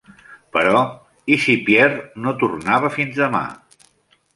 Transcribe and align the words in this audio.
Però, 0.55 0.79
i 1.35 1.39
si 1.45 1.57
Pierre 1.69 2.25
no 2.25 2.37
tornava 2.43 2.95
fins 3.01 3.23
demà. 3.25 3.49